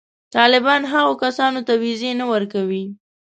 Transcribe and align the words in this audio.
طالبان 0.35 0.81
هغو 0.91 1.13
کسانو 1.23 1.59
ته 1.67 1.73
وېزې 1.81 2.11
نه 2.19 2.25
ورکوي. 2.33 2.85